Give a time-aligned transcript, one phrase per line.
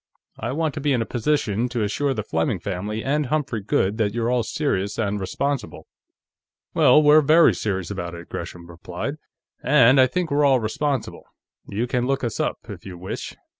[0.39, 3.99] I want to be in a position to assure the Fleming family and Humphrey Goode
[3.99, 5.85] that you're all serious and responsible."
[6.73, 9.17] "Well, we're very serious about it," Gresham replied,
[9.61, 11.25] "and I think we're all responsible.
[11.67, 13.35] You can look us up, if you wish.